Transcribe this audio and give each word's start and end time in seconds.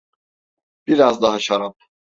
Biraz 0.87 1.21
daha 1.21 1.39
şarap? 1.39 1.77